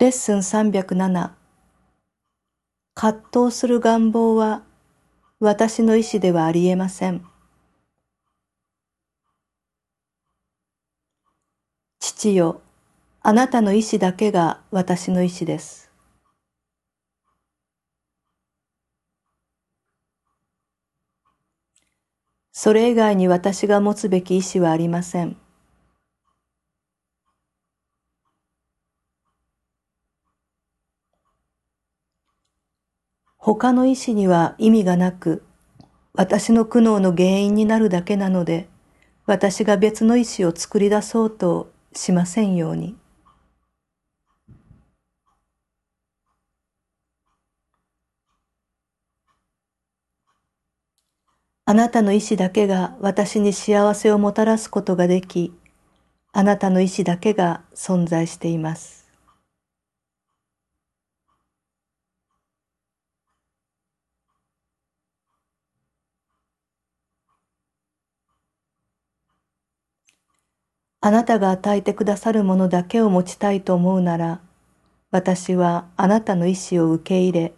[0.00, 1.30] レッスン307
[2.94, 4.62] 葛藤する願望は
[5.40, 7.22] 私の意志ではありえません。
[11.98, 12.62] 父よ、
[13.20, 15.90] あなたの意志だけが私の意志です。
[22.52, 25.36] それ以外に私が持つべき意志はありません。
[33.42, 35.42] 他の意志には意味がなく、
[36.12, 38.68] 私の苦悩の原因になるだけなので、
[39.24, 42.96] 私が別の意志を作り出そうとしませんように。
[51.64, 55.54] あなたの意志だけが私に幸せをもたらすことができ、
[56.32, 58.99] あなたの意志だけが存在しています。
[71.02, 74.40] あなたが与えてくださるものだけを持ちたいと思うなら、
[75.10, 77.54] 私はあなたの意志を受け入れ、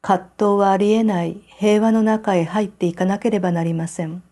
[0.00, 4.22] 葛藤はありえない平和の中へ入っていかなければなりません。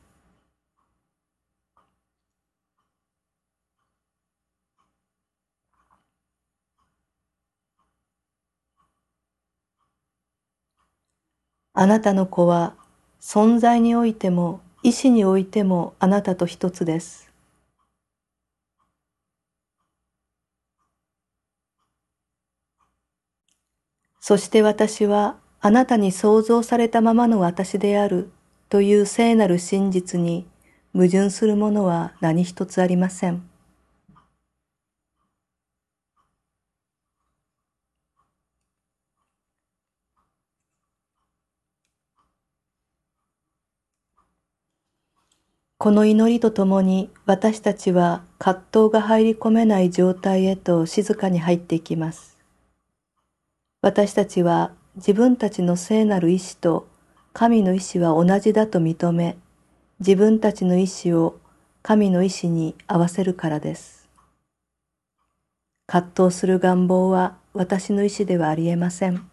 [11.75, 12.75] あなたの子は
[13.21, 17.28] 存在においても意志においてもあなたと一つです。
[24.29, 28.31] そして私はあなたに創造されたままの私である
[28.69, 30.47] という聖なる真実に
[30.93, 33.43] 矛盾するものは何一つありません。
[45.79, 52.38] この祈りとともに私たちは葛藤が入り込めない状態へと静かに入っていきます。
[53.81, 56.89] 私たちは自分たちの聖なる意志と
[57.33, 59.37] 神の意志は同じだと認め、
[60.01, 61.39] 自分たちの意志を
[61.83, 64.09] 神の意志に合わせるからです。
[65.87, 69.31] 葛藤する願望は私の意志ではありえません。